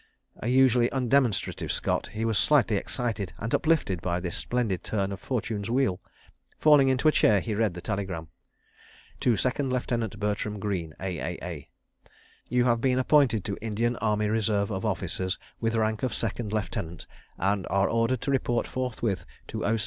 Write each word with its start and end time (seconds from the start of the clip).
A 0.37 0.47
usually 0.47 0.89
undemonstrative 0.91 1.69
Scot, 1.71 2.07
he 2.13 2.25
was 2.25 2.35
slightly 2.39 2.75
excited 2.75 3.33
and 3.37 3.53
uplifted 3.53 4.01
by 4.01 4.19
this 4.19 4.35
splendid 4.35 4.83
turn 4.83 5.11
of 5.11 5.19
Fortune's 5.19 5.69
wheel. 5.69 6.01
Falling 6.57 6.87
into 6.89 7.07
a 7.07 7.11
chair, 7.11 7.39
he 7.39 7.53
read 7.53 7.75
the 7.75 7.81
telegram: 7.85 8.27
To 9.19 9.37
Second 9.37 9.69
Lieutenant 9.71 10.19
Bertram 10.19 10.59
Greene, 10.59 10.95
A.A.A. 10.99 11.69
You 12.49 12.65
have 12.65 12.81
been 12.81 12.97
appointed 12.97 13.45
to 13.45 13.59
Indian 13.61 13.95
Army 13.97 14.27
Reserve 14.27 14.71
of 14.71 14.83
Officers 14.85 15.37
with 15.59 15.75
rank 15.75 16.01
of 16.01 16.15
Second 16.15 16.51
Lieutenant, 16.51 17.05
_and 17.39 17.67
are 17.69 17.87
ordered 17.87 18.21
to 18.21 18.31
report 18.31 18.65
forthwith 18.65 19.23
to 19.49 19.63
O. 19.63 19.77